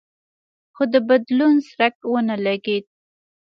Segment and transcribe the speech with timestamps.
[0.75, 2.85] خو د بدلون څرک ونه لګېد.